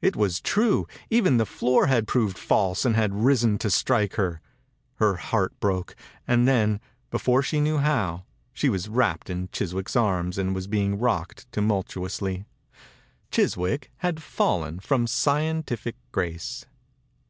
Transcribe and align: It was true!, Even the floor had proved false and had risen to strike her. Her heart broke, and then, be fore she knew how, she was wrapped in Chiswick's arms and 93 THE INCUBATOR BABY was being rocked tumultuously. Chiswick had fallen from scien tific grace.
It 0.00 0.16
was 0.16 0.40
true!, 0.40 0.86
Even 1.10 1.36
the 1.36 1.44
floor 1.44 1.84
had 1.86 2.06
proved 2.08 2.38
false 2.38 2.86
and 2.86 2.96
had 2.96 3.14
risen 3.14 3.58
to 3.58 3.68
strike 3.68 4.14
her. 4.14 4.40
Her 4.94 5.16
heart 5.16 5.52
broke, 5.60 5.94
and 6.26 6.48
then, 6.48 6.80
be 7.10 7.18
fore 7.18 7.42
she 7.42 7.60
knew 7.60 7.76
how, 7.76 8.24
she 8.54 8.70
was 8.70 8.88
wrapped 8.88 9.28
in 9.28 9.50
Chiswick's 9.52 9.94
arms 9.94 10.38
and 10.38 10.54
93 10.54 10.54
THE 10.54 10.62
INCUBATOR 10.62 10.70
BABY 10.70 10.86
was 10.86 10.90
being 10.90 10.98
rocked 10.98 11.52
tumultuously. 11.52 12.44
Chiswick 13.30 13.90
had 13.98 14.22
fallen 14.22 14.80
from 14.80 15.04
scien 15.04 15.62
tific 15.62 15.96
grace. 16.10 16.64